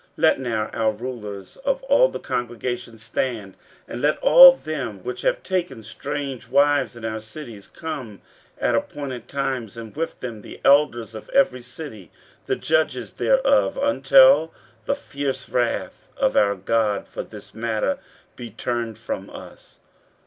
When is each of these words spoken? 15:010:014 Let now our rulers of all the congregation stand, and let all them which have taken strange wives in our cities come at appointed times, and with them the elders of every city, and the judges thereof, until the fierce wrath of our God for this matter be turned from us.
15:010:014 0.01 0.09
Let 0.17 0.39
now 0.39 0.65
our 0.73 0.91
rulers 0.93 1.57
of 1.57 1.83
all 1.83 2.09
the 2.09 2.19
congregation 2.19 2.97
stand, 2.97 3.55
and 3.87 4.01
let 4.01 4.17
all 4.17 4.53
them 4.53 5.03
which 5.03 5.21
have 5.21 5.43
taken 5.43 5.83
strange 5.83 6.47
wives 6.47 6.95
in 6.95 7.05
our 7.05 7.19
cities 7.19 7.67
come 7.67 8.19
at 8.57 8.73
appointed 8.73 9.27
times, 9.27 9.77
and 9.77 9.95
with 9.95 10.19
them 10.19 10.41
the 10.41 10.59
elders 10.65 11.13
of 11.13 11.29
every 11.29 11.61
city, 11.61 12.09
and 12.09 12.47
the 12.47 12.55
judges 12.55 13.13
thereof, 13.13 13.77
until 13.77 14.51
the 14.85 14.95
fierce 14.95 15.47
wrath 15.47 16.07
of 16.17 16.35
our 16.35 16.55
God 16.55 17.07
for 17.07 17.21
this 17.21 17.53
matter 17.53 17.99
be 18.35 18.49
turned 18.49 18.97
from 18.97 19.29
us. 19.29 19.77